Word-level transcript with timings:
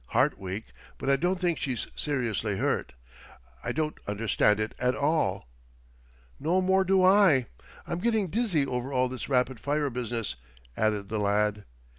Heart 0.07 0.39
weak, 0.39 0.65
but 0.97 1.11
I 1.11 1.15
don't 1.15 1.39
think 1.39 1.59
she's 1.59 1.85
seriously 1.95 2.57
hurt. 2.57 2.93
I 3.63 3.71
don't 3.71 3.99
understand 4.07 4.59
it 4.59 4.73
at 4.79 4.95
all." 4.95 5.47
"No 6.39 6.59
more 6.59 6.83
do 6.83 7.03
I. 7.03 7.45
I'm 7.85 7.99
getting 7.99 8.29
dizzy 8.29 8.65
over 8.65 8.91
all 8.91 9.09
this 9.09 9.29
rapid 9.29 9.59
fire 9.59 9.91
business," 9.91 10.37
added 10.75 11.09
the 11.09 11.19
lad. 11.19 11.65